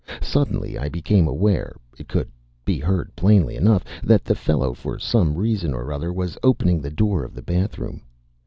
[0.23, 2.27] Suddenly I became aware (it could
[2.65, 6.89] be heard plainly enough) that the fellow for some reason or other was opening the
[6.89, 8.01] door of the bathroom.